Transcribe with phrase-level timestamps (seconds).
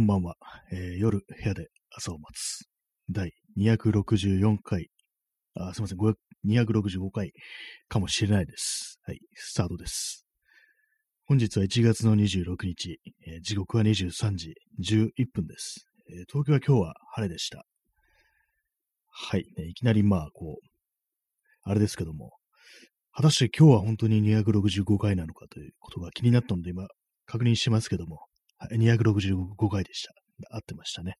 [0.00, 0.34] こんばんは、
[0.72, 2.64] えー夜、部屋で朝を待つ。
[3.10, 4.88] 第264回、
[5.54, 6.14] あ、すいません、5
[6.46, 7.32] 265回。
[7.86, 8.98] かもしれないです。
[9.04, 10.24] はい、スタートです。
[11.26, 17.66] 本日は1月の26日、えー時刻は23時11分です、えー東京は今日は晴れでした。
[19.10, 20.66] はい、ねいきなりまあ、こう、
[21.62, 22.30] あれですけども、
[23.12, 26.88] 果たして今日は本当に265回なのかということが気になったので今、
[27.26, 28.29] 確認してますけども、
[28.60, 30.12] はい、265回でした。
[30.50, 31.14] 合ってましたね。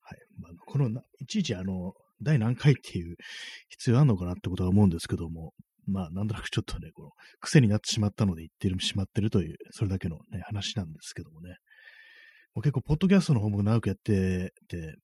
[0.00, 0.18] はい。
[0.40, 0.88] まあ、この、
[1.20, 1.92] いちいちあの、
[2.22, 3.16] 第何回っていう
[3.68, 5.52] 必要あるのかなってことは思うんですけども、
[5.86, 7.10] まあ、なんとなくちょっとね、この、
[7.40, 11.56] 癖になってしまったので言ってる、しまってるという、それだけのね、話なんですけどもね。
[12.54, 14.94] もう結構、ポッドキャストの方も長くやってて、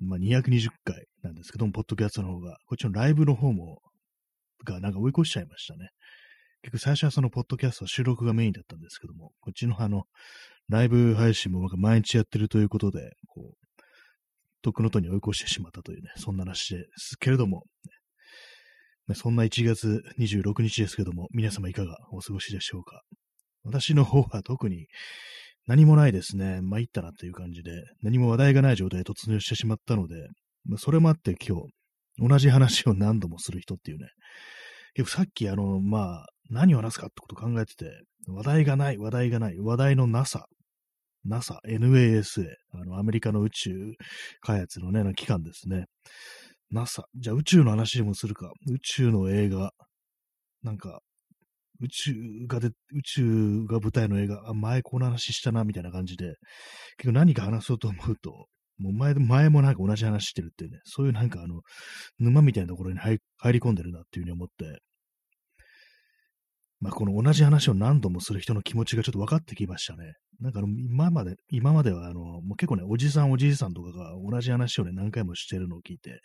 [0.00, 3.80] まあ、220回なんですけども、ポッドキャストの方が、こっちのライブの方も、
[4.64, 5.90] がなんか追い越しちゃいましたね。
[6.62, 10.04] 結局最初はそのポッドキャスト収録がメインだったんですけども、こっちのあの、
[10.68, 13.82] ライブ配信も毎日やってるということで、こう、
[14.62, 17.64] とっくのとに追い越してしまったというね、そんな話ですけれども、
[19.14, 23.02] そんな1月26日ですけども、皆様いかがお過ごしでしょうか。
[23.64, 24.86] 私の方は特に
[25.66, 26.60] 何もないですね。
[26.62, 27.70] 参ったなっていう感じで、
[28.02, 30.28] 何も話題がない状態で突入してしまったので、
[30.76, 34.08] それもあって今日、同じ話を何度もする人っていうね、
[34.94, 40.46] 結構さっきあの、まあ、何を話すかってこと考えてて、話題がない、話題がない、話題のなさ、
[41.24, 43.94] NASA、NASA、あの、アメリカの宇宙
[44.40, 45.86] 開発のね、の機関ですね。
[46.70, 48.50] NASA、じゃあ宇宙の話でもするか。
[48.70, 49.72] 宇宙の映画、
[50.62, 51.00] なんか、
[51.80, 52.14] 宇宙
[52.46, 56.34] がで、宇宙が舞台の映画、あ、前この話したな、みたいな感じで、
[56.96, 58.46] 結構何か話そうと思うと、
[58.78, 61.60] もう前、前もなんか同じ話してるっていうね、そういうなんかあの、
[62.18, 64.80] 沼みたいなところに入り込んでるなっていうふうに思って、
[66.80, 70.14] まあ、この同じ話を何度もする人の気持ちがちょっと分かってきましたね。
[70.40, 76.20] なんかあの、今まで、今まではあの、もう結構ね、おじさんおじいさんとかが同じ話をね、何回もしてるのを聞いて、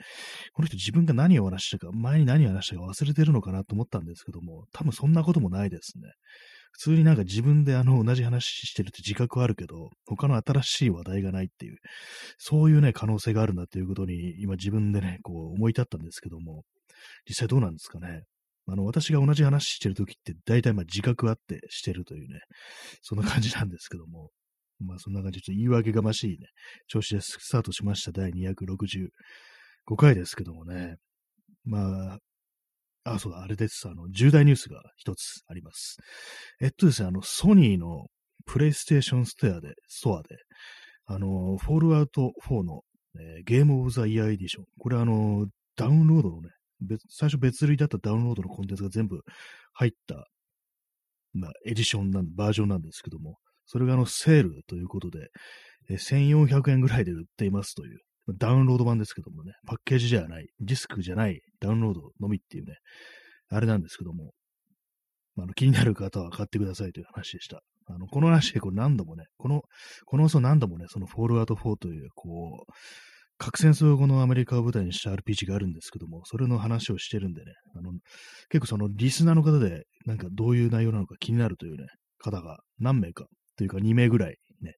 [0.54, 6.04] この人自分が何を話したか、前に何を話したか忘れてるのかなと思ったんですけども、多分そんなこともないですね。
[6.74, 11.78] 普通になんか自分であの、同じ話してるって自覚はあるけど、他の新しい話題がないっていう、
[12.38, 16.64] そういうね、可能性があるんだっていうことに、今自分でね、こう思い立ったんですけども、
[17.28, 18.24] 実際どうなんですかね。
[18.68, 22.40] あの、私が同じ話してるときって、大体まあ自覚あってしてるというね、
[23.02, 24.32] そんな感じなんですけども、
[24.80, 26.48] まあそんな感じ、ちょっと言い訳がましいね、
[26.88, 29.10] 調子でスタートしました第265
[29.98, 30.96] 回ですけどもね、
[31.66, 32.20] まあ、
[33.06, 33.88] あ、そうだ、あれです。
[33.88, 35.98] あの、重大ニュースが一つあります。
[36.62, 38.08] えっとですね、あの、ソニーの
[38.46, 40.38] プレイステーションストアで、ストアで、
[41.06, 42.82] あの、フォールアウト4の、
[43.20, 44.66] えーゲームオブザイヤーエディション。
[44.80, 46.50] これあの、ダウンロードのね、
[47.10, 49.22] 最初別売だったダウンロードのコンテンツが全部
[49.74, 50.28] 入った、
[51.34, 55.30] まあ、エディションなん、バージョンなんですけども、それがあの、セールということで、
[55.90, 58.00] え1400円ぐらいで売っていますという、
[58.38, 62.78] ダウンロード版ですけどもね、パッケージじゃない、ディスクじゃない、ダウンロードのみっていうね、
[63.50, 64.32] あれなんですけども、
[65.36, 67.62] まあ、の気になる方は買ってくださいという話でした。
[67.88, 69.64] あの、この話でこれ何度もね、この、
[70.06, 72.72] この放送何度もね、そのフォールアウト4という、こう、
[73.38, 77.92] 核戦争後のアメリカを舞台にした RPG があるんですけども、それの話をしてるんでね、あの、
[78.50, 81.88] 結構そのリスナーの方で、なんかどういう内容なのか気になるというね、
[82.20, 83.26] 方が何名か、
[83.58, 84.76] というか2名ぐらいね、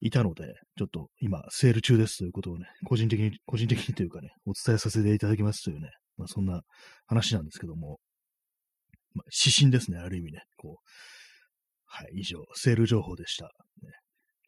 [0.00, 6.62] いたので、ちょっと今、セール中ですということをね、個人的に、個人的にというかね、お伝えさせていただきますというね、まあそんな
[7.06, 7.98] 話なんですけども、
[9.14, 10.90] まあ、指針ですね、ある意味ね、こう、
[11.86, 13.46] はい、以上、セール情報でした。
[13.82, 13.90] ね、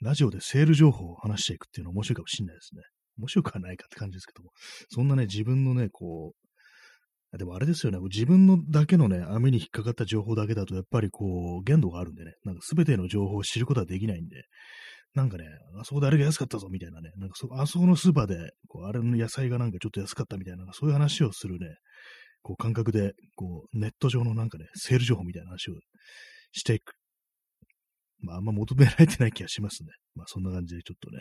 [0.00, 2.82] ラジオでセール情報を話していくっていうのは面白いかもしれないですね。
[3.20, 4.50] 面白くはないかって感じですけども、
[4.88, 14.44] そんなね、自分のね、こう、でもあれですよね、自分のだけのね、網に引っかかった情報だけだと、やっぱりこう、限度があるんでね、なんか全ての情報を知ることはできないんで、
[15.14, 15.44] なんかね、
[15.80, 21.76] あそこであれが安かったぞみたいなね、なんかそあそこのスーパーで、こう、あれの野菜がなんかちょっと安かったみたいな、そういう話をするね、
[22.42, 25.74] こう、感覚で、こう、ネット上のなんかね、セール情報みたいな話を
[26.52, 26.94] していく。
[28.22, 29.90] まあ、あんま求められてない気がしますね。
[30.14, 31.20] まあ、そんな感じでちょっとね、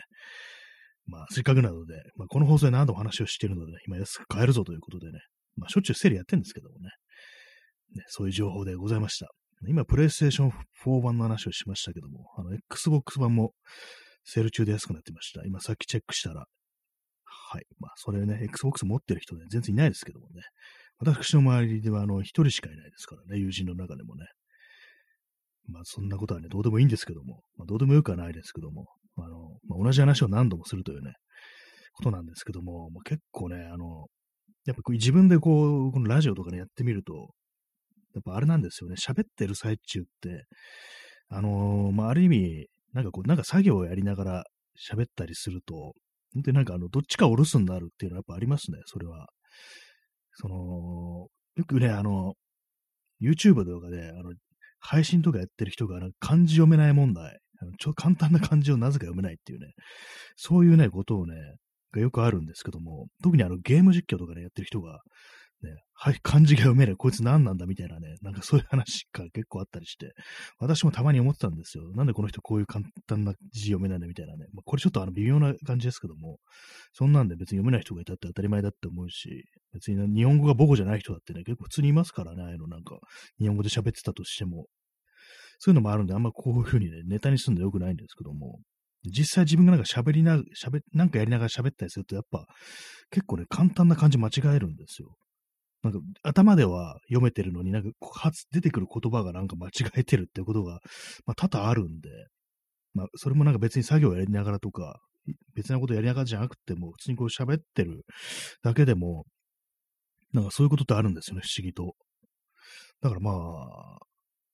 [1.06, 5.18] まあ、せっかくなので、まあ、この放送で何度も話をしているので、今安く買えるぞということでね、
[5.56, 6.90] まあ、しょっちゅうセールやってるんですけどもね、
[7.96, 9.28] ね、そういう情報でございました。
[9.68, 10.52] 今、プレイステーション
[10.86, 13.52] 4版の話をしましたけども、あの、Xbox 版も
[14.24, 15.44] セール中で安くなってました。
[15.44, 16.46] 今、さっきチェックしたら、
[17.24, 17.64] はい。
[17.78, 20.42] まあ、それね、Xbox 持ってる人ね、全然いないですけどもね。
[20.98, 24.26] 私の周りでは、あの、一人しかいないですからね、友人の中でもね。
[25.66, 28.86] まあ、そんなことはね、どうでもいいんですけども、まあ、どうでもよくはないですけども、
[29.16, 31.14] あの、まあ、同じ話を何度もするというね、
[31.92, 34.06] ことなんですけども、まあ、結構ね、あの、
[34.66, 37.30] やっぱこう自分でこう、このラジオとかね、やってみると、
[38.14, 40.44] やっぱあれなんですよね、喋ってる最中って、
[41.28, 44.44] あのまあ、ある意味、なんかこう、なんか作業をやりながら
[44.92, 45.94] 喋ったりすると、
[46.34, 49.28] 本当になんかあの、どっちかお留守になるっていうのはやっぱありますね、それは。
[50.34, 52.34] その、よくね、あの、
[53.20, 54.32] YouTube とかで、あの、
[54.80, 57.38] 配信とかやってる人が漢字読めない問題、
[57.78, 59.72] ちょ簡単な漢字をなぜか読めないっていうね、
[60.36, 61.34] そういうね、ことをね、
[61.92, 65.00] がよくあるんですけども、特にあのゲーム実況とかね、やってる人が、
[65.62, 70.12] ね、はい、漢字が読めない、こいつ何なんだみたいなね、なんかそういう話が結構あったりして、
[70.58, 71.92] 私もたまに思ってたんですよ。
[71.94, 74.46] なんでこの人こういう簡単な字読めないのみたいなね。
[74.54, 76.38] まあ、これちょっとあの微妙な感じですけども、
[76.94, 82.98] そんなんで別に読めない人がいたって当たり前だって思うし、別に日本語が母語じゃない人だってね、結構普通にいますからね、ああいうのなんか、
[83.38, 84.66] 日本語で喋ってたとしても。
[85.60, 88.60] そういうのもあるんで、あんまこういうふうにね、ネタにするのよくないんですけども、
[89.04, 92.46] 実際自分がなんか喋りな、喋、なんかやりながら喋ったりすると、やっぱ
[93.10, 95.14] 結構ね、簡単な漢字間違えるんですよ。
[95.82, 100.80] なんか頭では読めてるのになんか発出てくる言葉がなんか間違えてるってことが、
[101.26, 102.10] まあ、多々あるんで、
[102.92, 105.00] まあ、それもなんか別に作業やりながらとか、
[105.54, 108.04] 別なことやりながらじゃなくても、普通にこう喋ってる
[108.62, 109.24] だけでも、
[110.32, 111.94] なんかそういうことってあるんですよね、不思議と。
[113.00, 113.98] だからまあ、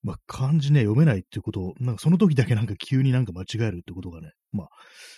[0.06, 4.68] まあ、漢字ね、読めないっていうことを、なんかその時だけなんか急になんか間違えるってことがね、まあ、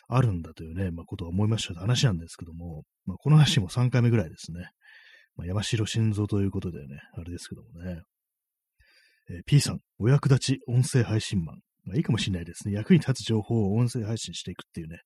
[0.09, 4.71] あるんだというね、まあ、ことは思いましたって話なんですけども、まあ、この話も3回目ぐらいですね。
[5.37, 8.01] まあ、山城心臓ということでね、あれですけどもね。
[9.29, 11.57] えー、P さん、お役立ち音声配信マン。
[11.85, 12.73] まあ、いいかもしれないですね。
[12.73, 15.01] 役に立つ情報を音声配信していくっていうね。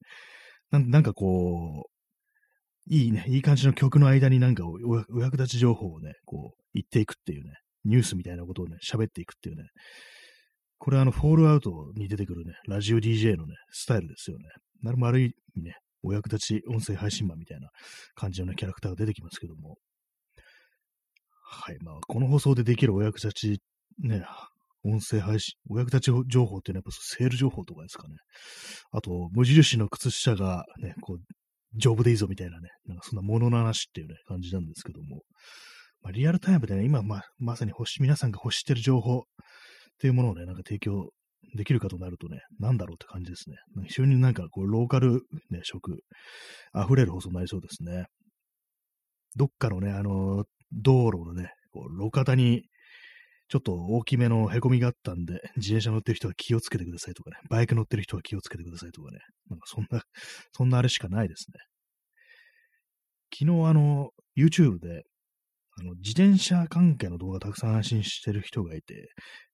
[0.70, 9.64] なんなんかこう、いいね、いい感じの曲の間になんかお役立ち情報をね、こう、言っていくっていうね、ニュースみたいなことをね、喋っていくっていうね。
[10.78, 14.44] これあの、フォールアウトに出てくるね、ラジオ DJ のね、スタイルですよね。
[14.82, 17.68] なるもある意味ね、お役立ち音声配信マンみたいな
[18.14, 19.76] 感じのね、キャラクターが出てきますけども、
[21.44, 21.76] はい。
[21.80, 23.60] まあ、この放送でできるお役立ち、
[23.98, 24.24] ね、
[24.84, 28.14] 音声配信、お役立ち情報っていうのはやっぱセール情報とかですかね。
[28.90, 31.18] あと、無印の靴下がね、こう、
[31.76, 35.22] 丈夫でいいぞみたいなね、なんかそんなものの話っていうね、感じなんですけども、
[36.02, 39.22] まあ、リアルタイムでね、今、まあ、まさに欲し、皆さんが欲してる情報っ
[39.98, 41.10] ていうものをね、なんか提供
[41.54, 43.56] できるかとなるとね、なんだろうって感じですね。
[43.86, 46.02] 非常になんかこう、ローカルね、食、
[46.74, 48.06] 溢れる放送になりそうですね。
[49.36, 52.64] どっかのね、あの、道路のね、こう路肩に
[53.48, 59.18] ちょっと大きめの凹みがあったんで、自転車乗ってる人は気をつけてくださいとかね、バイク乗ってる人は気をつけてくださいとかね、
[59.50, 60.02] なんかそんな、
[60.52, 61.60] そんなあれしかないですね。
[63.30, 65.04] 昨日あの、YouTube で、
[65.78, 69.08] あの、自転車関係の動画たくさん配信してる人がいて、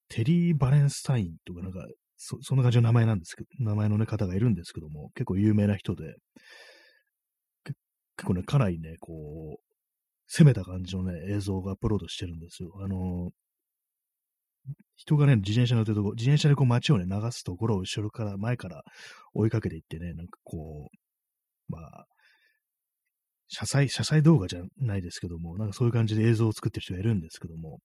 [0.09, 1.85] テリー・バレンスタインとかなんか、
[2.17, 6.15] そそんな感じの名前なんですけど、名前のね、方がいるんですけども、結構有名な人で、
[7.63, 7.77] 結
[8.25, 9.69] 構ね、かなりね、こう、
[10.27, 12.71] 攻めた感じのね、映像がアップロードしてるんですよ。
[12.83, 13.31] あの
[14.95, 18.83] 人がね、自転車乗ってるとこ、自転車でこう街をね、流すところを後ろから、前から
[19.33, 22.05] 追いかけていってね、なんかこう、まあ、
[23.49, 27.79] 車載、車載動画じゃないですけども、なんかそういう感じで映像を作ってる人がいるんですけども、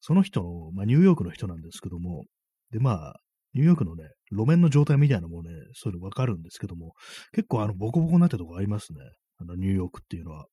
[0.00, 2.24] その人の、まあ、ニューヨークの人なんですけども、
[2.70, 3.20] で、まあ、
[3.54, 6.92] ニューヨークのね、路面の状態みたいなのもね、そういうのわかるんですけども、
[7.32, 9.00] 結構あの、ボコボコになってるとこありますね。
[9.40, 10.46] あの、ニューヨークっていうのは。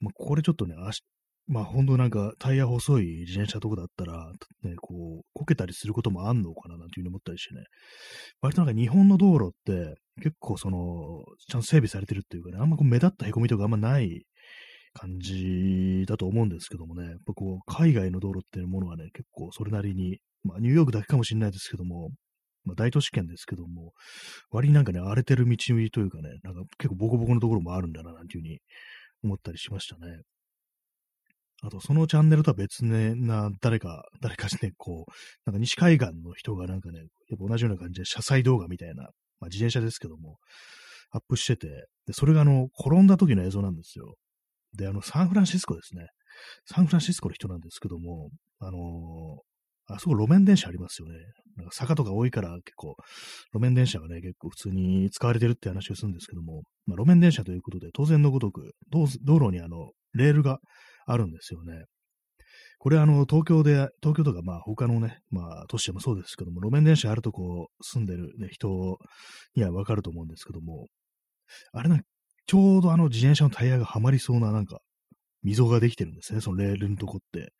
[0.00, 0.74] まあ、これちょっとね、
[1.48, 4.30] まあ、ほんとなんか、タイヤ細い自転車とかだったら、
[4.62, 7.62] ね、こう、こけたりすることもあんのかななんていうふうに思ったりしてね。
[8.42, 14.26] 割となんか日本の道路って、結構その、ちゃんと整備されてるっていうかね、あんまこう目立った凹みとかあんまない
[14.92, 22.10] 感じだと思うんですけどもね、やっぱこう、海外の道路っていうものはね、結構それなりに、まあ、ニューヨークだけかもしれないですけども、
[22.64, 23.92] まあ、大都市圏ですけども、
[24.50, 28.58] 割になんかね、荒れてる道というかね、なんか結構ボコボコのところもあるんだな、なんていうふうに
[29.24, 30.20] 思ったりしましたね。
[31.62, 35.12] あと、そのチャンネルとは別ね、な、誰か、 誰かね、こう、
[35.44, 39.04] なんか西海岸の人がなんかね、やっぱ同じような感じで車載動画みたいな、
[39.40, 40.38] まあ自転車ですけども、
[41.10, 44.14] アップしてて、で、それがあの、転んだ時の映像なんですよ。
[44.74, 46.06] で、あの、サンフランシスコですね。
[46.66, 51.14] サンフランシスコの人なんですけども、あのー、あそこ路面電車ありますよね。
[51.56, 52.94] なんか坂とか多いから結構、
[53.54, 60.60] 路面電車がね、結構普通に使われてるって話をするんですけども、まあ、路面電車ということで、当然のごとく、道路にあの、レールが
[61.08, 61.84] あるんですよね。
[62.78, 68.98] これあの、東京で、東京とかまあ他のね、まあ都市でもそうですけども、路面電車あるとこ住んでる、ね、人
[69.56, 70.86] にはわかると思うんですけども、
[71.72, 72.00] あれな、
[72.46, 74.80] ちょうどあの自転車のタイヤがはまりそうななんか、
[75.42, 77.52] 溝ができてるんですね、そのレールのとこって。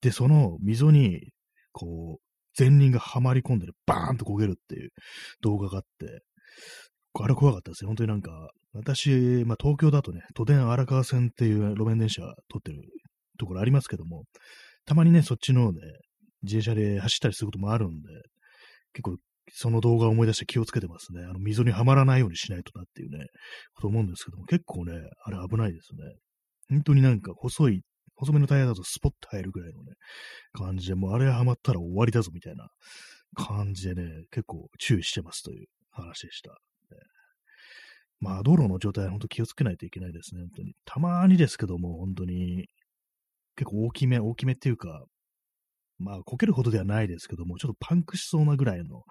[0.00, 1.30] で、その溝に
[1.72, 2.22] こう、
[2.58, 4.90] 前輪がはまり込んでる、バーンと焦げるっていう
[5.40, 6.22] 動画があって、
[7.20, 7.88] あれ怖かったですよ。
[7.88, 12.80] 本当になんか、私、まあ東京だとね、都電荒川線っていう路面電車通ってる
[13.38, 14.24] ところありますけども、
[14.86, 15.80] たまにね、そっちのね、
[16.42, 18.08] 自転車で走ったりすることもあるんで、
[18.94, 19.16] 結構
[19.50, 21.22] その動画を思い出して気をつけてますね。
[21.24, 23.26] あの、溝にはまらないようにしないとなっていうね、
[23.74, 24.92] こと思うんですけども、結構ね、
[25.24, 26.14] あれ危ないですね。
[26.70, 27.82] 本当になんか細い、
[28.14, 29.92] 細めのタイヤだとスポッと入るぐらいのね、
[30.52, 32.68] 感じで、もうあれはまったら終わりだぞみたいな
[33.34, 36.56] 感じでね、結構注意してますという話でした。
[38.22, 40.74] まあ、道路の状態は本当気をつけないといけないですね、本当に。
[40.84, 42.68] たまにですけども、本当に、
[43.56, 45.04] 結構大きめ、大きめっていうか、
[45.98, 49.02] まあ、こけるほどではないですけども、ちょっとパンクしそうなぐらいの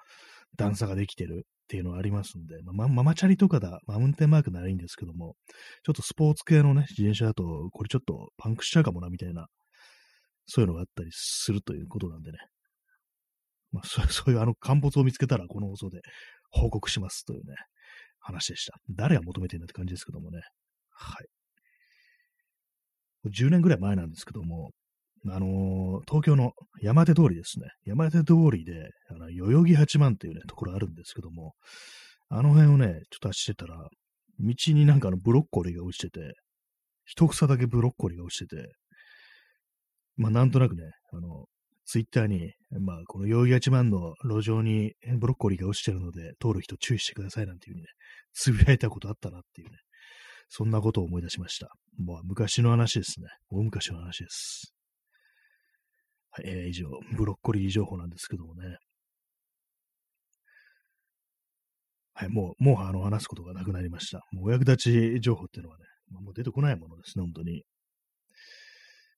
[0.56, 5.36] 段差ができてるっていうのはありますんで、まあ、ママチャリとかだ、マウンテンマークならいいんですけども、
[5.84, 9.48] ちょっとスポーツ系のね、自転車だと、これちょっとパンクしちゃうかもな、みたいな、
[10.46, 12.38] そういうのがあったりするということなんでね。
[13.72, 14.02] まあ、そ
[14.32, 16.02] ういうあの陥没を見つけたら、この放送で
[16.50, 17.56] 報告しますというね、
[18.22, 18.74] 話でした。
[18.90, 20.40] 誰が求めてるんだって感じですけどもね。
[20.92, 21.28] はい。
[23.30, 24.72] 10年ぐらい前なんですけども、
[25.28, 27.68] あのー、東京の山手通りですね。
[27.86, 31.54] 山手通りで、あの代々木八幡っていうね、ところあるんですけども、
[32.30, 33.88] あの辺をね、ちょっと走ってたら、
[34.40, 36.34] 道になんかあのブロッコリーが落ちてて、
[37.06, 38.74] 一房だけブロッコリーが落ちてて、
[40.18, 41.46] まあなんとなくね、あの、
[41.86, 47.88] ツイッターに、まあこの代々木八幡の路上にブロッコリーが落ちてるので、通る人注意してくださいなんていう風にね、
[48.34, 49.78] つぶやいたことあったなっていうね、
[50.48, 51.70] そんなことを思い出しました。
[51.98, 53.28] まあ昔の話ですね。
[53.50, 54.74] 大昔の話です。
[56.32, 58.78] はい、えー、以上、ブロッコリー情報なんですけどもね。
[62.14, 64.22] はい、もう、もうあの話すことがなくなりました。
[64.32, 67.64] もうお役立ち情報っていうのはね、まあ、もう出てこないものですね、本当に。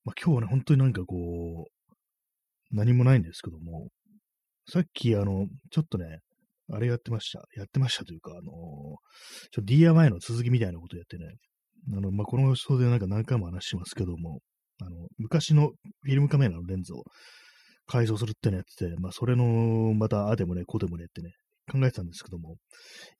[0.05, 3.89] まあ今日はね、本当になんかこう、何もないんですけども、
[4.67, 6.19] さっきあの、ちょっとね、
[6.75, 7.43] あれやってました。
[7.55, 8.95] やってましたというか、あのー、ちょっ
[9.55, 11.25] と DIY の続きみたいなことやってね、
[11.95, 14.39] あの、まあ、この放送でなんか何回も話しますけども、
[14.81, 15.69] あの、昔の
[16.01, 17.03] フィルムカメラのレンズを
[17.85, 21.31] 改造するってのやってて、まあ、それの、また、あでもね、こうでもねってね、
[21.71, 22.57] 考えてたんですけども、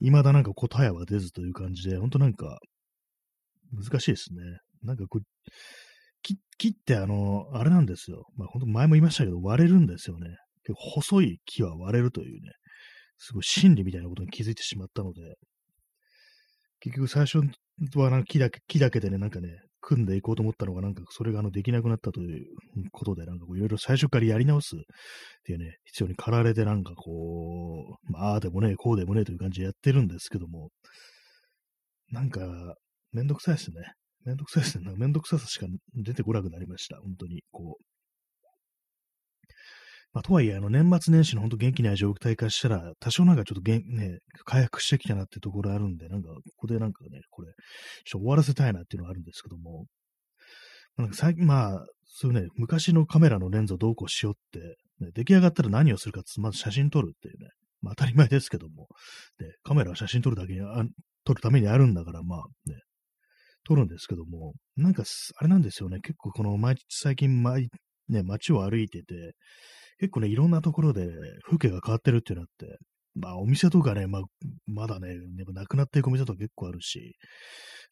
[0.00, 2.58] 未だなんか答えは出ずという感じで、ほんとなんか、
[3.72, 4.40] 難しいですね。
[4.82, 5.22] なんかこう、
[6.58, 8.26] 木ってあの、あれなんですよ。
[8.36, 10.36] まあ本当前も言いましたけど、割れるんですよね。
[10.64, 12.52] 結構細い木は割れるというね、
[13.18, 15.36] すごい真理みたいなことに気づいてしまったので、
[16.80, 17.38] 結局最初
[17.96, 19.48] はなんか木だけ、木だけでね、なんかね、
[19.80, 22.46] 組んでいこうと思ったのが、なんかそれがあのできなくなったという
[22.90, 24.78] ことで、なんかいろいろ最初からやり直すっ
[25.44, 30.70] ていうね、必要に駆られてなんかこう、まあ、あでもね、こうでもねという感じでやってるんですけども、
[32.12, 32.76] なんか、
[33.12, 33.76] めんどくさいですね。
[34.24, 34.84] めんどくさいですね。
[34.84, 36.96] なんかめんどくささしか出てこなくなりました。
[37.00, 37.93] 本当に、こう。
[40.14, 47.54] まあ、とはいえ、あの、年末年始の本当元気ない状態化したら、多少なんかちょっとげん、ね、回復してきたなってところあるんで、なんか、ここでなんかね、これ、ちょっ
[48.12, 49.86] と終わらせたいなっていうのがあるんですけども、
[50.96, 57.48] なんか最近、まあ、そういうね、昔のカメラのレンズをどうこうしようって、ね、出来上がったら何をするかってまず写真撮るっていうね、
[57.82, 58.86] まあ当たり前ですけども、
[59.38, 60.84] で、カメラは写真撮るだけにあ、
[61.24, 62.38] 撮るためにあるんだから、まあ
[62.70, 62.76] ね、
[63.66, 65.02] 撮るんですけども、なんか、
[65.36, 67.68] あれなんですよね、結構この毎日最近、毎、
[68.08, 69.32] ね、街を歩いてて、
[69.98, 71.08] 結構ね、いろんなところで
[71.46, 72.78] 風景が変わってるっていうのあって、
[73.14, 74.22] まあお店とかね、まあ、
[74.66, 75.14] まだね、
[75.52, 77.16] なくなっていくお店とか結構あるし、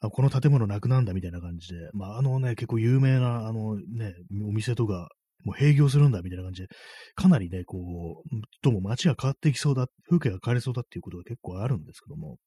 [0.00, 5.08] あこの建物なくなんだみたいな感じで、まああのね、結構有名なあのね、お店とか、
[5.44, 6.68] もう閉業するんだみたいな感じで、
[7.14, 12.38] かなりね、こう、どうも街が変わっていきそうだ、風景が変わりそうだっていうことが結構あるんですけども、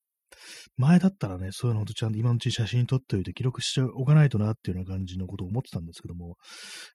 [0.77, 6.35] 前だったらね、そういうのをちゃんと今のうちに写真撮っておいて記録しておかないとなっていうような感じのことを思ってたんですけども、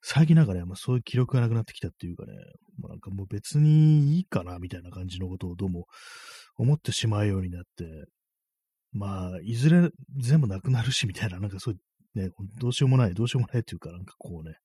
[0.01, 2.33] 最近なんかね、まあ、そういう記録がなくなってきたっていうかね、
[2.79, 5.85] まあ、なんかもう別にいいかなみたいな感じのことをどうも
[6.57, 8.05] 思ってしまうようになって、
[8.93, 11.79] まあ、いずれ全部なくなるしみたいな、なんかそういう
[12.13, 14.55] ね、どうしようもない、どうしようもないっていうか、なんかこうね、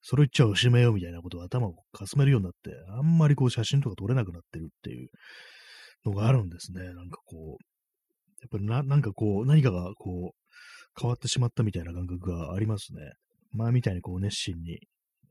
[0.00, 5.08] それ言っちゃおしめようみたいなことを頭をかすめるようになって、あんまりこう写真とか撮れなくなってるっていう
[6.06, 6.82] のがあるんですね。
[6.82, 7.73] なんかこう、
[8.44, 13.00] やっぱりな、なんかこう、何かがこう、変わってしまったみたいな感覚がありますね。
[13.52, 14.80] 前みたいにこう熱心に、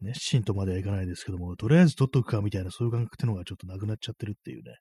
[0.02, 4.74] 熱心とまではいかないですけども、とりあえず取っとくかみたいなそういう感覚ってのがちょっとなくなっちゃってるっていうね。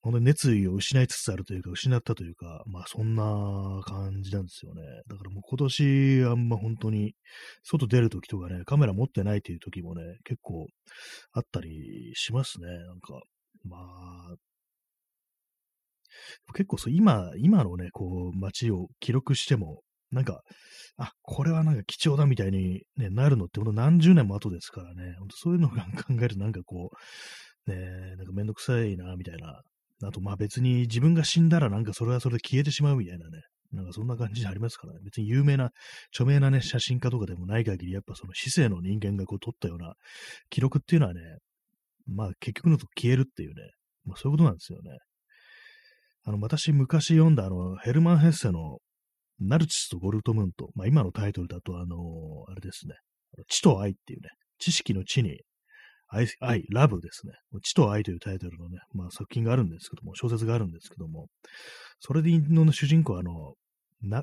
[0.00, 4.82] 本当に熱意を失いつつあるというか、失ったというか、まあそんな感じなんですよね。
[5.08, 7.14] だからもう今年あんま本当に、
[7.62, 10.66] 外出るときとかね、カメラ持ってないという時もね、結構
[11.32, 12.66] あったりしますね。
[12.66, 13.20] なんか、
[13.64, 14.34] まあ、
[16.54, 20.42] 結構そう、今、今のね、こう、街を記録しても、なんか、
[20.98, 25.76] あ、これはなんか貴重だみたいに、ね、なるのってほんと何十年も後ですからね、ほんとそういうのを考
[26.20, 26.90] えるとなんかこ
[27.66, 29.62] う、ね、なんかめんどくさいな、みたいな。
[30.04, 33.42] あと、まあ別に自分が死んだらなんかそれはそれで消えてしまうみたいなね。
[33.72, 34.98] なんかそんな感じでありますからね。
[35.02, 35.70] 別に有名な、
[36.10, 39.94] 著名なね、写真家とかでもない限り、やっぱその市政の人間がこう撮ったような
[40.50, 41.20] 記録っていうのはね、
[42.06, 43.54] まあ結局のと消えるっていうね、
[44.04, 44.98] まあ、そういうことなんですよね。
[46.24, 48.78] あの、私昔読んだあの、ヘルマン・ヘッセの
[49.40, 51.96] ナルチスとゴルトムント、まあ、今のタイトルだと、あの
[52.48, 52.94] あれですね、
[53.48, 55.40] 知と愛っていうね、知識の知に
[56.12, 57.32] 愛、愛、ラブですね。
[57.62, 61.28] 知と愛というタイトルのね、まあ、作品があるんですけども、小説があるんですけども、
[62.00, 63.54] それでの主人公は、あの、
[64.02, 64.22] な、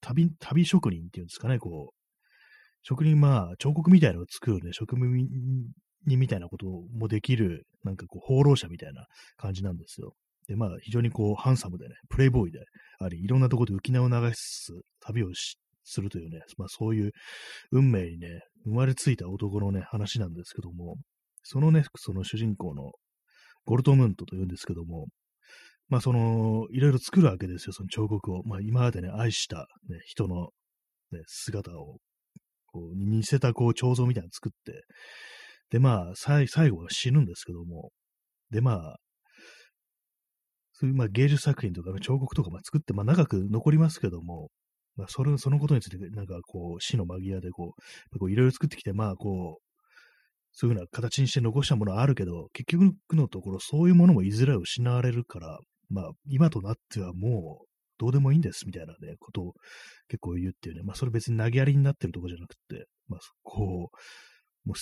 [0.00, 1.94] 旅、旅職人っていうんですかね、こう、
[2.82, 5.28] 職人、まあ、彫刻みたいなのを作るね、職人
[6.06, 9.06] みたいなこともできる、なんかこう、放浪者みたいな
[9.36, 10.14] 感じなんですよ。
[10.48, 12.60] で、まあ、非常にこう、ハンサムでね、プレイボーイで
[12.98, 15.28] あり、いろんなところで浮き名を流しつつ、旅を
[15.84, 17.12] するというね、まあ、そういう
[17.70, 20.96] 運命にね、生まれついた男のね、話なんですけども、
[21.42, 22.92] そのね、その主人公の
[23.66, 25.06] ゴルトムントというんですけども、
[25.88, 28.42] まあその、いろいろ作るわけですよ、その彫刻を。
[28.44, 30.48] まあ今までね、愛した、ね、人の、
[31.12, 31.98] ね、姿を、
[32.66, 34.84] こう、似せたこう、彫像みたいなの作って、
[35.70, 37.90] でまあ、最後は死ぬんですけども、
[38.50, 38.96] でまあ、
[40.74, 44.50] そういうまあ芸術作品とか、ね、彫刻とかまあ作って、まあ長く残りますけども、
[44.96, 47.74] まあそれ、そのことについて、なんかこう、死の間際でこ
[48.20, 49.62] う、いろいろ作ってきて、まあこう、
[50.52, 55.58] そういうふうな形にして残したものはあるけど、結局のところそういうものもいずれ失われるから、
[55.90, 57.66] まあ今となってはもう
[57.98, 59.52] どうでもいいんですみたいなね、ことを
[60.08, 63.90] 結構言うっていうね、まあそれ別に投げやりになってるとこじゃなくて、まあこ
[64.64, 64.78] う、もう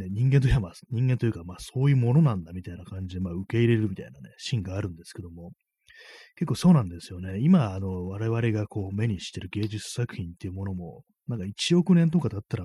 [0.00, 5.52] ね、人間といえば、人間というか、まあそういうものなんだみたいな感じで、まあ受け入れるみたいなね、シーンがあるんですけども、
[6.36, 7.38] 結構そうなんですよね。
[7.40, 12.64] 今、あの、我々がこう目にしてる芸術作品っていうものも、なんか1億年とかだったら、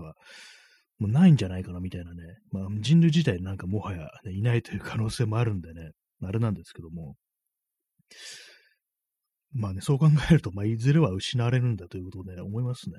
[0.97, 2.21] もうないんじゃないかなみたいなね。
[2.51, 5.91] まあ人類自体なんかもはや、ね、いないという可能性もあるんでね、
[6.23, 7.15] あれなんですけども。
[9.53, 12.95] まあね、そう考えると、まあ、いずれは失われるんだということで、ね、思いますね。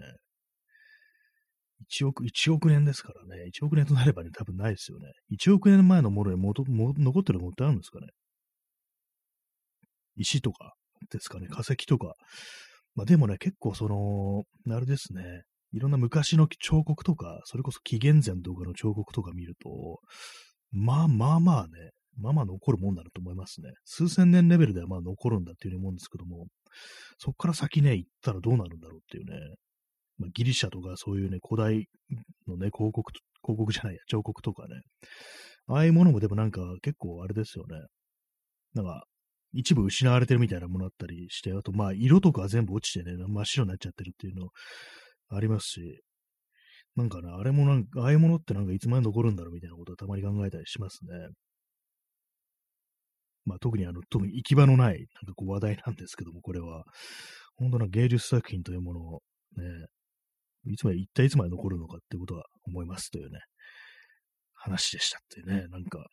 [1.91, 3.51] 1億、1億年ですからね。
[3.55, 5.13] 1億年となればね、多分ないですよね。
[5.39, 8.09] 1億年前のものに元も残ってるものってあるんですかね。
[10.17, 10.75] 石とか
[11.11, 11.49] ですかね。
[11.49, 12.15] 化石とか。
[12.95, 15.43] まあでもね、結構その、あれですね。
[15.73, 20.01] いろんな昔の彫刻とか、それこそ紀元前とかの彫刻とか見ると、
[20.73, 23.71] まあまあまあね、まあまあ残るもんだなと思いますね。
[23.85, 26.47] 数千年レベルではまあ残るんだっていうふうに思うんですけども、
[27.19, 29.37] そこから先ね、行ったらどうなるんだろうっていうね、
[30.19, 31.89] まあ、ギリシャとかそういうね、古代
[32.49, 34.81] のね、広告、広告じゃないや、彫刻とかね、
[35.69, 37.77] ああいうものもでもなんか結構あれですよね。
[38.75, 39.05] なんか、
[39.53, 44.49] 一部失われてるみたいなものあったりして、あとまあ色とか全部落ちてね、真っ白になっちゃってるっていうの
[45.31, 46.01] ありますし、
[46.97, 51.29] なんかね、あれもなんか、ああいうものってなんかいつまで残るんだろうみたいなことはたまに考えたりしますね。
[53.45, 56.85] まあ特にあの、特に行き場のない、なんかこう話題なんですけども、これは、
[57.57, 59.23] 本当な芸術作品というものを
[59.57, 59.87] ね、
[60.71, 63.41] いつまで、一体いつまで残るのかってことは思いますというね、
[64.55, 66.07] 話でしたってね、なんか、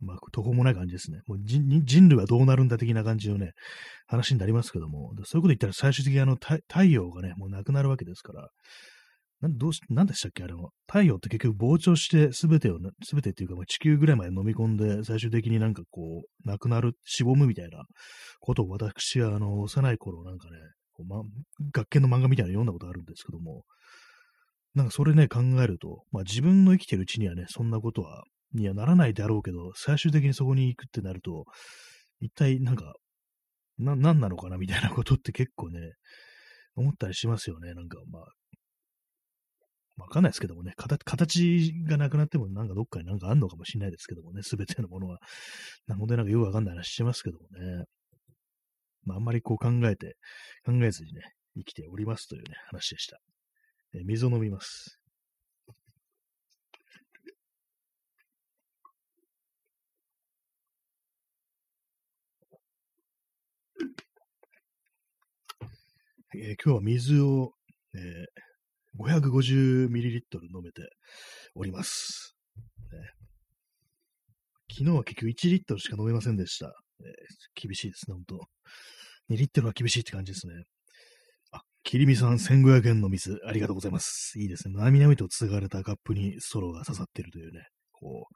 [0.00, 1.20] まあ、途方もない感じですね。
[1.26, 3.52] もう人類はどうなるんだ的な感じのね、
[4.06, 8.48] 話になりますけども、そういうこと言ったら最終的にあの太陽がね、もうなくなるわけですから、
[9.42, 10.42] なんどうし、なんでしたっけ？
[10.42, 10.68] あれは。
[10.86, 17.84] 太陽って結局膨張してすべてを、すべてっていうか、地球ぐらいまで飲み込んで、最終的になんかこう、なくなる、しぼむみたいな
[18.40, 20.58] ことを私は、あの、幼い頃なんかね、
[21.00, 21.22] こうま、
[21.72, 23.64] 学研の漫画みたいなの読んだことあるんですけども、
[24.74, 31.44] なんかそれね、考えると、まあ自分の生きてるうちにはね、そんなことはにはならないであろうけど、最終的にそこに行くってなると、
[32.20, 32.94] 一体なんか、
[33.78, 35.80] な、なんなのかなみたいなことって結構ね、
[36.76, 37.74] 思ったりしますよね。
[37.74, 38.22] なんかまあ、
[39.98, 45.18] わかんないですけどもね、形がなくなってもなんかどっかになんかあんのかもしれないですけどもね、すべてのものは。
[45.86, 47.84] なのでなんかよくわかんない話してますけどもね。
[49.04, 50.16] まああんまりこう考えて、
[50.64, 51.22] 考えずにね、
[51.56, 53.18] 生きておりますというね、話でした。
[53.94, 55.00] え水を飲みます。
[66.32, 67.54] えー、今日は水を、
[67.92, 70.20] えー、550ml
[70.54, 70.88] 飲めて
[71.56, 72.36] おります、
[72.92, 72.98] ね。
[74.70, 76.72] 昨日は結局1リットルしか飲めませんでした。
[77.04, 78.48] えー、厳しいですね、ほんと。
[79.30, 80.54] 2リットルは厳しいって感じですね。
[81.52, 84.38] あ、きりみさん1500円の水、ありがとうございます。
[84.38, 84.74] いいですね。
[84.74, 88.34] なみなみと継がれたカップにストロが刺さってるというね、こう、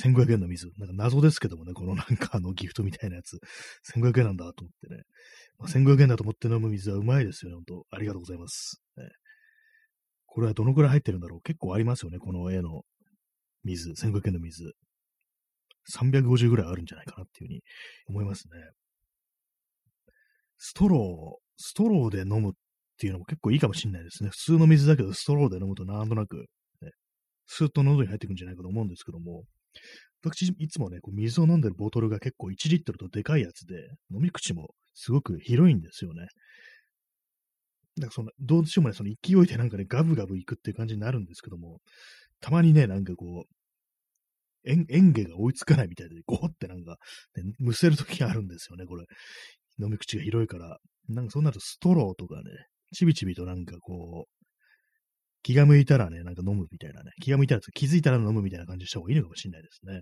[0.00, 0.70] 1500円の水。
[0.76, 3.38] なんか謎ですけどもね、このなんかあのギフトみたいなやつ。
[3.94, 5.02] 1500円なんだと思ってね。
[5.58, 8.82] まあ、1500円だと思って飲む水はうまいですよね、本当ありがとうございます。
[8.96, 9.04] ね、
[10.26, 12.82] これはどのくらい入ってるんだろう結構ありますよね、この絵の
[13.62, 13.90] 水。
[13.90, 14.72] 1500円の水。
[15.92, 17.62] 350ぐらいあるんじゃないかなっていうふうに
[18.08, 18.58] 思いますね。
[20.58, 22.52] ストロー、ストローで飲むっ
[22.98, 24.30] ていうのも結構いいかもしれないですね。
[24.30, 26.46] 普通の水だけどストローで飲むとなんとなく、
[26.80, 26.90] ね、
[27.46, 29.44] スーッと喉に入ってくるんじゃないかと思うんですけども、
[30.24, 33.74] 私、いつもね、こう水を飲んでるボトルが結構1リットルとでかいやつで、
[34.10, 36.28] 飲み口もすごく広いんですよね。
[37.96, 41.80] だからその、どうしてもね、その勢いでなんかね、ガブガブいくっていう感じになるんですけども、
[42.40, 43.54] たまにね、なんかこう、
[44.66, 46.96] えん嚥下が追いつかないみたいで、ゴーってなんか、
[47.36, 49.04] ね、むせるときがあるんですよね、これ。
[49.80, 50.78] 飲み口が広いから。
[51.08, 52.42] なんかそうなるとストローとかね、
[52.94, 54.44] ちびちびとなんかこう、
[55.42, 60.00] 気が向いたらね、なんか飲むみたいなね、気が向いたら気づいたら飲むみたいな感じした方がいいのかもしれないですね。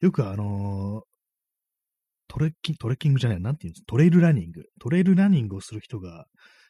[0.00, 1.16] よくあのー、
[2.28, 4.62] トレッキング、トレッキングじゃない、なんていうんですトレイルランニング。
[4.80, 6.26] トレイルランニングをする人が、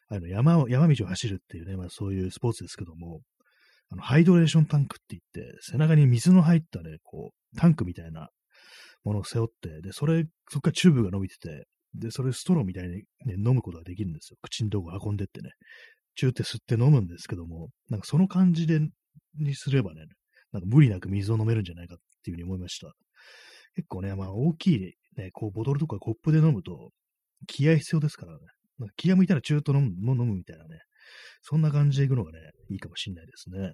[0.08, 3.20] あの山を、山道を走るっていうね、まあそういうスポーツですけども、
[3.90, 8.30] あの、ハイドレーションタンクって言って、背中に水の入ったね、こう、タンクみたいな
[9.04, 14.36] ものを背負って、で、それ、そっからチューブが伸びてて、で、それストローみたいに、ね、飲むことができるんですよ。
[14.42, 15.50] 口のとこ運んでってね。
[16.16, 18.80] チューって吸って飲むんですけども、なんかその感じで、
[19.38, 20.06] にすればね、
[20.52, 22.92] なんか無理なく水を飲めるんじゃないかっていうふうに思いました。
[23.74, 24.80] 結構ね、まあ大きい
[25.16, 26.90] ね、こうボトルとかコップで飲むと、
[27.46, 28.38] 気合必要ですからね。
[28.78, 30.80] なんか気が向いたらチューッと飲む飲むみたいなね。
[31.42, 32.38] そんな感じで行くのがね、
[32.70, 33.72] いいかもしんないですね。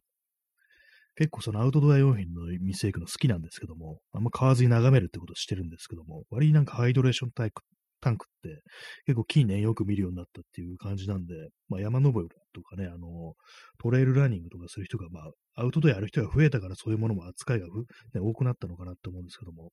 [1.14, 7.62] 結構そのアウトドア用品の店行くの好きなんですけども、あんま買わずに眺めるってことしてるんですけども、割になんかハイドレーションタイプ
[8.02, 8.62] タンクって
[9.06, 11.34] 結構近年よく見るようになったっていう感じなんで、
[11.68, 13.34] まあ、山登りとかね、あの、
[13.78, 19.70] トレイルランニングとかする人が、まあ、アウトドアやる人が増えたからそういうものも扱いが、ね、多くなったのかなって思うんですけども、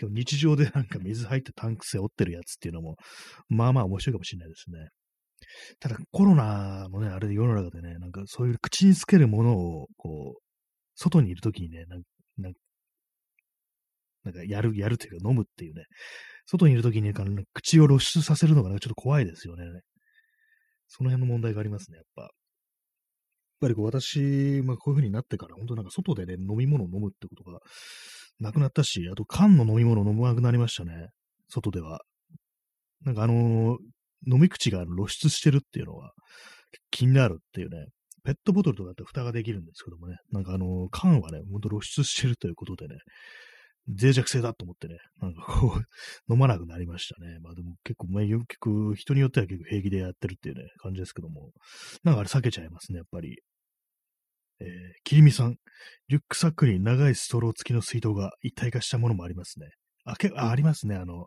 [0.00, 2.96] 日日常でなんか水入ってタンク背負ってるやつっていうのも、
[3.48, 4.88] まあまあ面白いかもしれないですね。
[5.80, 10.42] ただコロナもね、あれで世の中でね、なんかそういう口につけるものを、こう、
[10.94, 12.02] 外にいるときにね、なん
[14.24, 15.84] なんかやる、やるというか飲むっていうね、
[16.46, 17.12] 外にいるときに
[17.52, 19.64] 口を露出させるのがちょっと怖いですよね。
[20.88, 22.22] その辺の問題がありますね、やっぱ。
[22.22, 22.30] やっ
[23.60, 27.60] ぱりこう私、まあ、こういう風になってから、本当なんか外でね、飲み物を飲むってことが
[28.40, 31.08] なくなったし、あと缶の飲み物を飲まなくなりましたね、
[31.48, 32.00] 外では。
[33.04, 33.78] なんかあのー、
[34.26, 36.12] 飲み口が露出してるっていうのは
[36.90, 37.86] 気になるっていうね。
[38.24, 42.94] ペットボトルとかだって蓋ができるんですけどもね、なんかあの、缶はね、ほんと露出してるということでね、
[43.88, 45.82] 脆弱性だと思ってね、なんかこう
[46.32, 47.38] 飲まなくなりましたね。
[47.40, 51.52] まあでも結構、まあ、結構人によっては結構平気でやってるっていうね、感じですけども、
[52.04, 53.38] なんかあれ避けちゃいますね、やっぱり。
[54.60, 54.68] えー、
[55.02, 55.56] きりみさん、
[56.06, 59.70] リュックサックに長いストロー付きの水筒が一体化したものもありますね。
[60.04, 60.94] あ、けあありますね。
[60.94, 61.26] あの、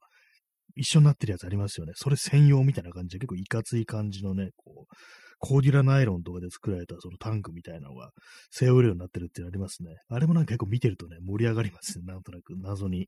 [0.76, 1.94] 一緒になってるやつありますよね。
[1.96, 4.96] それ専用みたいな感じで結構いかつい感じのね、こう、
[5.40, 8.12] コーデュラナイロンとかで作られたそのタンクみたいなのが
[8.52, 9.98] 背負えるようになってるっていうのありますね。
[10.10, 12.06] あれもなんか結構見てるとね、盛り上がりますね。
[12.06, 13.08] なんとなく謎に。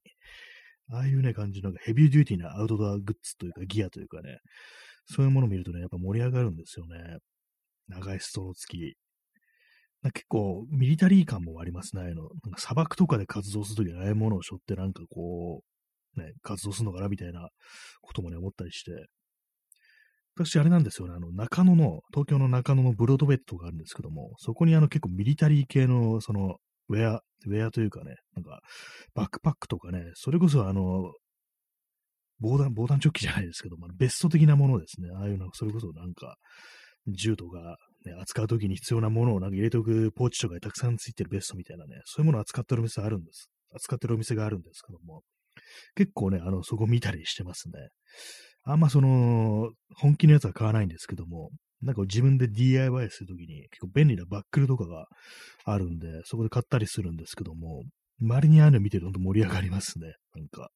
[0.91, 4.37] ああいうね、感じのヘビーデューティーなアウトドアグッズというかギアというかね、
[5.05, 7.17] そういうものを見るとね、やっぱ盛り上がるんですよね。
[7.87, 8.95] 長いストロー付き。
[10.13, 12.03] 結構ミリタリー感もありますね。
[12.03, 15.76] あのなんか砂漠とかで活動するときああいうものを背負ってなんかこう、
[16.19, 17.49] ね、活動するのかなみたいな
[18.01, 18.91] こともね、思ったりして。
[20.35, 26.57] 私、あれなんですよね、あの、中野の、東京の中野のブロードベッドがあるんですけども、そこにあの結構ミリタリー系の、その、
[26.89, 28.59] ウェア、ウェアというかね、なんか、
[29.15, 31.11] バックパックとかね、それこそあの、
[32.39, 35.09] 防弾、防弾チョッキじゃないですけども、ベスト的なものですね。
[35.15, 36.35] ああいうの、それこそなんか、
[37.07, 43.49] 銃とか、ね、扱うときに必要なものをなんか入れておくポーチとかにたくさんついてるベストみたいなね、そういうものを扱ってるお店あるんです。
[43.73, 45.23] 扱ってるお店があるんですけども、
[45.95, 47.73] 結構ね、あの、そこ見たりしてますね。
[48.63, 51.51] あんまその、本気のやつは買わないんですけども、
[51.81, 55.05] なんか自分で DIY するときに結構便利なバックルとかが
[55.65, 57.83] あるんで、そこで買ったりするんですけども、
[58.19, 60.13] 周りにああいうの見てると盛り上がりますね。
[60.35, 60.69] なんか。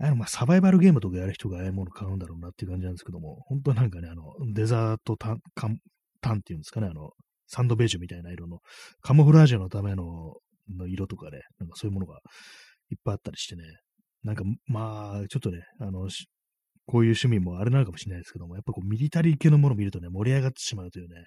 [0.00, 5.78] あの、まあ、サバイバルゲームとかやる人がああいうもの買うんだろうなっていう感じなんですけども、本当なんかね、あの、デザートタン、タン
[6.20, 7.10] タンっていうんですかね、あの、
[7.48, 8.60] サンドベージュみたいな色の、
[9.00, 10.34] カモフラージュのための
[10.76, 12.20] の色とかね、なんかそういうものが
[12.90, 13.62] いっぱいあったりしてね、
[14.22, 16.08] なんか、まあ、ちょっとね、あの、
[16.86, 21.26] こういう趣味もあれなのかもしれないですけども、やっぱこうミリタリー系のものを見るとね、盛り上がってしまうというね、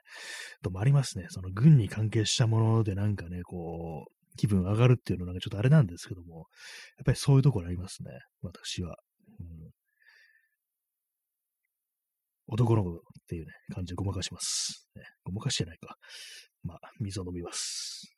[0.63, 1.27] ともありますね。
[1.29, 6.47] その軍に関係したものでなんかね、こう、気分上がるっていうのなんかちょっとあれなんですけども、
[6.97, 8.09] やっぱりそういうところありますね、
[8.41, 8.97] 私は。
[9.39, 9.69] うん、
[12.47, 12.93] 男の子っ
[13.27, 14.87] ていうね、感じでごまかします。
[14.95, 15.95] ね、ごまかしてないか。
[16.63, 18.11] まあ、水を飲みます。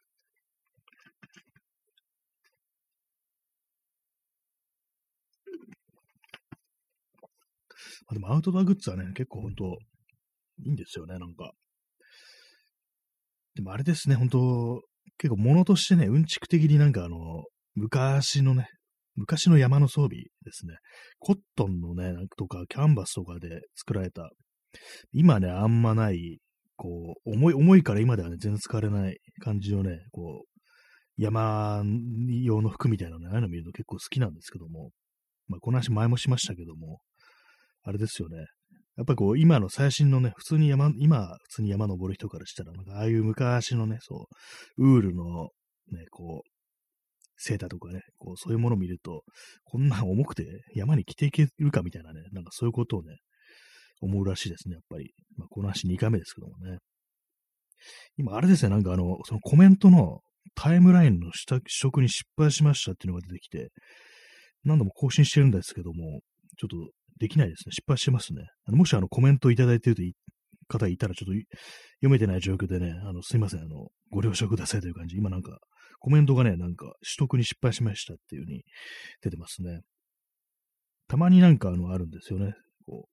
[8.07, 11.51] あでもアウトドアグッズはね、結構本当いいんですよね、なんか。
[13.55, 14.81] でもあれですね、本当
[15.17, 17.17] 結構物としてね、うんちく的になんかあの、
[17.75, 18.67] 昔のね、
[19.15, 20.75] 昔の山の装備ですね。
[21.19, 24.29] コットンのね、とかキャンバスとかで作られた、
[25.11, 26.39] 今ね、あんまない、
[26.75, 30.53] こう、重い、重いから今ではね、全然使われない感じのね、こう、
[31.17, 31.83] 山
[32.43, 34.89] 用の服みたいなね、ああいうの見るの結構好きなんですけども、
[35.47, 36.99] まあ、この話前もしましたけども、
[37.83, 38.37] あれですよね。
[38.95, 44.27] やっぱりこう、今の最新のね、普通に山、今、普通に山登る人からしたら、なんかああいう昔のね、そ
[44.77, 45.49] う、ウールの、
[45.91, 46.49] ね、こう、
[47.35, 49.23] セーターとかね、こう、そういうものを見ると、
[49.63, 53.15] こんな重くて山に着ていけるかみたいなね、なんかそういうことをね、
[54.01, 55.11] 思うらしいですね、やっぱり。
[55.37, 56.77] まあ、この話2回目ですけどもね。
[58.17, 60.19] 今、あれですね、なんかあの、そのコメントの
[60.55, 63.69] タイムラインの取得に失敗しましたっていうのが出てきて、
[64.63, 66.19] 何度も更新してるんですけども、
[66.57, 67.71] ちょっとできないですね。
[67.71, 68.47] 失敗してますね。
[68.65, 70.13] あのもしあのコメントいただいている
[70.67, 71.33] 方いたらちょっと
[71.97, 75.17] 読めてない状況でね、あの、すいません、あの、ご了承くださいという感じ。
[75.17, 75.59] 今なんか、
[75.99, 78.63] コメントがね、なんか、取得に失敗しましたっていう風に
[79.21, 79.81] 出てますね。
[81.07, 82.53] たまになんかあの、あるんですよね。
[82.85, 83.07] こ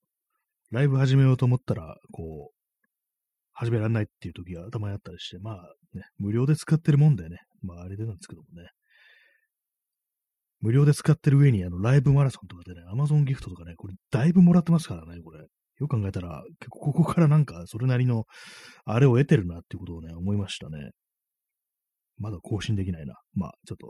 [0.70, 2.60] う、ライブ始めようと思ったら、こう、
[3.52, 5.54] 始められないっていう時がたまにあったりして、まあ
[5.94, 8.70] ね、無料で使ってるもんでね、まああれでなんですけどもね。
[10.60, 15.40] 無料で使ってる上に、あの、ライブマラソンとかでね、アマゾンギフトとかね、これ、だいぶもらってますからね、これ。
[15.40, 18.24] よく考えたら、結構ここからなんか、それなりの、
[18.84, 20.90] あれを得てるなっていうことをね、思いましたね。
[22.18, 23.14] まだ更新できないな。
[23.32, 23.86] まあ、ちょっと、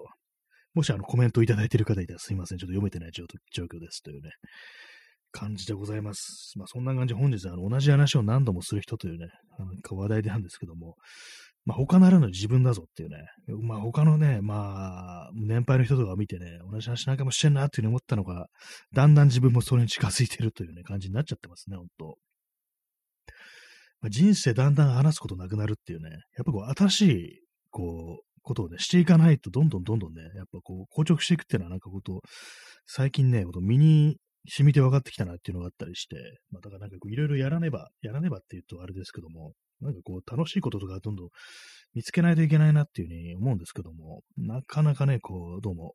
[0.73, 2.59] もしあの、コメントいただいてる方いたらすいません。
[2.59, 4.31] ちょっと読めてない状況ですというね、
[5.33, 6.53] 感じでございます。
[6.57, 9.27] まあ、そんな感じ本日はあの、同じ話を何度もする人というね、
[9.59, 10.95] あの話題なんですけども、
[11.67, 13.19] まあ、他ならぬ自分だぞっていうね、
[13.63, 18.47] まあ、他のね、まあ、年配の人とか見てね、同じ話なんかもしてんなっていうふうに思ったのが、
[18.95, 22.17] だんだん自分もそれに近づいてるというね、感じになっちゃってますね、ほんと。
[24.01, 32.23] まあ、人生だんだん話すことなくなるっていうね、やっぱこう、新しい、こう、ことをね、していかないと、どんどんどんどんね、やっぱこう、硬直していくっていうのはなんかこと、
[32.87, 34.17] 最近ね、こと身に
[34.49, 36.17] 染みて分かってきたなっていうのがあったりして、
[36.51, 41.29] まあ、だからなんかこう、いろいろやらねば、やらねばって言うとあれですけども、なんかこう、楽しいこととかどんどん
[41.95, 45.95] 見つけないといけないなっていうふうに思うんですけども、なかなかね、こう、どうも、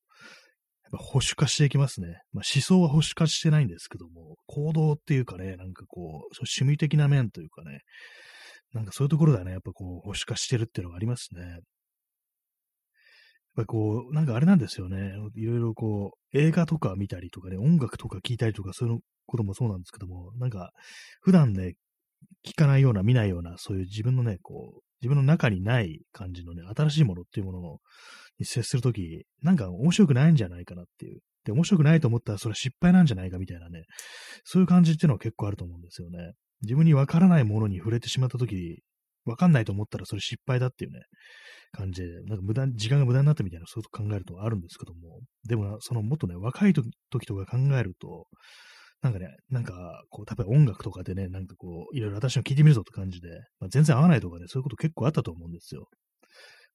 [0.84, 2.08] やっぱ保守化していきますね。
[2.32, 7.80] まあ、思想は保守化してないんですけども、行動っていうかね、なんかこう、趣味的な面というかね、
[8.74, 11.42] なんかそういうところではね、やっぱこう、保守化してるっていうのがありますね。
[11.42, 11.60] やっ
[13.56, 15.14] ぱこう、なんかあれなんですよね。
[15.36, 20.72] いろいろこう、映画とか見たりとかね、音楽とか聞いたりとか、そういうこともそうなんですけども、なんか、
[21.22, 21.74] 普段ね、
[22.46, 27.80] 聞かないような、見ないような、そういう自分のね、こう、自分の中にない感じのね、新しいものっていうもの
[28.40, 31.20] に接するとき、なんか面白くないんじゃないかなっていう。
[31.44, 33.84] で、面白くないと思ったらそれ失敗なんじゃないかみたいなね、
[34.44, 36.34] そういう感じっていうのは結構あると思うんですよね。
[36.62, 38.82] 自分にわからないものに触れてしまったとき、
[39.26, 41.02] わかんないと思ったらそれ失敗だっていうね、
[41.72, 46.90] 感じで、なんか無駄、時間が無駄になったみたいな、そういうこと考えるとあるんですけども、でも、そのもっとね、若い時
[47.26, 48.28] とか考えると、
[49.06, 55.88] なんかね、なんか、こう、例えば音楽とかでね、なんかこう、いろいろ私の聞いてみるぞって感じで、まあ、全然合わないとかね、そういうこと結構あったと思うんですよ。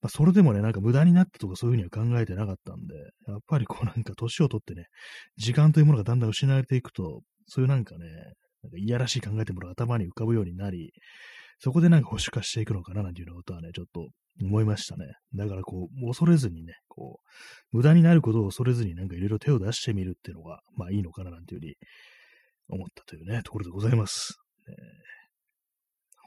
[0.00, 2.94] まあ、それでもね、なんか無駄になったとかそういうふうには考えてなかったんで、
[3.26, 4.86] やっぱりこうなんか年を取ってね、
[5.36, 8.06] 時間というものがだんだん失われていくと、そういうなんかね、
[8.62, 10.92] なんかいやらしい考えてもらう頭に浮かぶようになり、
[11.58, 14.06] そこでなんか保守化していくのかななんていうようなことはね、ちょっと
[14.42, 15.06] 思いましたね。
[15.34, 17.20] だからこう、恐れずにね、こ
[17.72, 21.74] う、無駄になることを恐れずになんかいろいろ手を出してみるっていうのが、まあいいのかななんていうふうに
[22.70, 24.38] 思ったというね、ところでございます。
[24.68, 24.74] えー、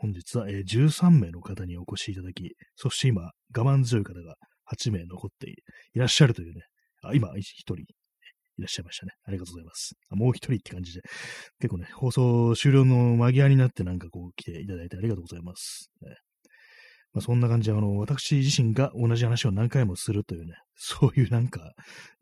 [0.02, 4.36] 本日は、えー、13名の方にお越しいただき、そして今、我慢強い方が
[4.72, 6.62] 8名残っていらっしゃるというね、
[7.04, 9.14] あ今、1人いらっしゃいましたね。
[9.26, 9.96] ありがとうございます。
[10.10, 11.02] あもう一人って感じで、
[11.60, 15.90] 結構ね、放送終了の間際になってなんかこう来ていただいてありがとうございます。
[16.02, 16.16] ね
[17.14, 21.74] まあ、そんな感じで、あの、私自身が同じ話を何回もするというね、そういうなんか、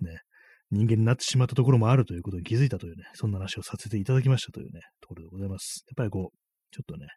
[0.01, 0.19] ね、
[0.71, 5.83] 人間になってしまったところもあるということに気づいたというね、そんな話をさせていただきましたというね、ところでございます。
[5.87, 6.37] やっぱりこう、
[6.73, 7.07] ちょっとね、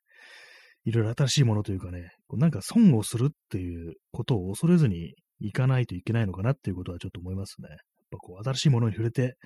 [0.84, 7.68] いろいろ新しいものというかね、こうなんか損をするっていうことを恐れずにいかないといけないのかなっていうことはちょっと思いますね。
[7.68, 7.78] やっ
[8.10, 9.36] ぱこう、新しいものに触れて、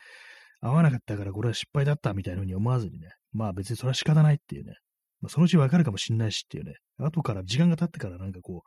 [0.61, 4.75] 合わなかったからこれは失敗だったみたいなふうに思わずにね、まあ別にそれは仕方ないっていうね、
[5.21, 8.63] まあ、そのうちわかるかもしんないしっていうね、後から時間が経ってからなんかこ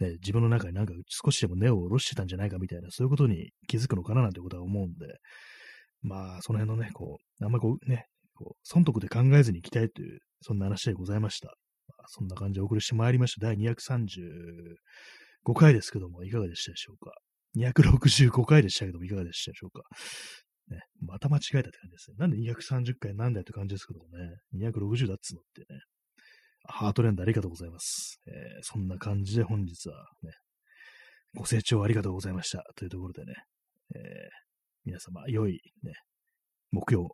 [0.00, 5.06] う、ね、自分の中になんか少しでも根を下ろしてたんじゃないかみたいな、そういうことに気づくのかななんてことは思うんで、
[6.02, 11.48] まあ、その辺のね、こう、あんまりこうね、こう、損得で考えずに行きたいという、そんな話でございました。
[11.88, 13.46] まあ、そんな感じでお送りしてまいりました。
[13.46, 17.12] 第235回ですけども、いかがでしたでしょうか
[17.56, 19.82] ？265回でしたけども、いかがでしたでしょうか？
[20.70, 22.16] ね、また間違えたって感じですね。
[22.18, 25.80] なんで230回なんだよって感じですけどもね、260だっつのってね、
[26.64, 28.20] ハートレンドありがとうございます。
[28.26, 30.32] えー、そんな感じで本日はね、
[31.34, 32.64] ご清聴ありがとうございました。
[32.76, 33.34] というところでね、
[33.94, 34.02] えー、
[34.84, 35.92] 皆様、良いね、
[36.70, 37.08] 木曜